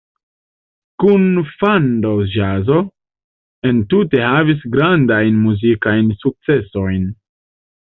[1.03, 2.79] Kunfando-ĵazo
[3.73, 7.09] entute havis grandajn muzikajn sukcesojn.